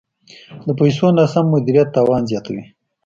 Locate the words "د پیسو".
0.65-1.05